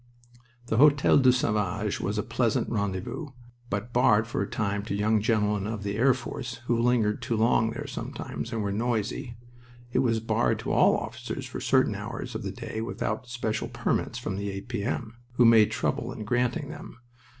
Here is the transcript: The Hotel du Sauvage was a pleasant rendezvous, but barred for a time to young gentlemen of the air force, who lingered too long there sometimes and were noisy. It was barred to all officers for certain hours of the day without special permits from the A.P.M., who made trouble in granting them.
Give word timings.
The 0.65 0.77
Hotel 0.77 1.19
du 1.19 1.31
Sauvage 1.31 1.99
was 1.99 2.17
a 2.17 2.23
pleasant 2.23 2.67
rendezvous, 2.71 3.27
but 3.69 3.93
barred 3.93 4.25
for 4.25 4.41
a 4.41 4.49
time 4.49 4.81
to 4.85 4.95
young 4.95 5.21
gentlemen 5.21 5.71
of 5.71 5.83
the 5.83 5.95
air 5.95 6.15
force, 6.15 6.55
who 6.65 6.75
lingered 6.79 7.21
too 7.21 7.37
long 7.37 7.69
there 7.69 7.85
sometimes 7.85 8.51
and 8.51 8.63
were 8.63 8.71
noisy. 8.71 9.37
It 9.93 9.99
was 9.99 10.19
barred 10.19 10.57
to 10.61 10.71
all 10.71 10.97
officers 10.97 11.45
for 11.45 11.59
certain 11.59 11.93
hours 11.93 12.33
of 12.33 12.41
the 12.41 12.51
day 12.51 12.81
without 12.81 13.27
special 13.27 13.67
permits 13.67 14.17
from 14.17 14.37
the 14.37 14.49
A.P.M., 14.49 15.17
who 15.33 15.45
made 15.45 15.69
trouble 15.69 16.11
in 16.11 16.23
granting 16.25 16.69
them. 16.69 16.97